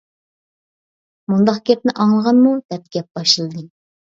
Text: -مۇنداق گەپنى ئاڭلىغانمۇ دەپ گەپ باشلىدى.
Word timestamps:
-مۇنداق 0.01 1.59
گەپنى 1.71 1.95
ئاڭلىغانمۇ 1.99 2.55
دەپ 2.71 2.89
گەپ 2.97 3.09
باشلىدى. 3.21 3.65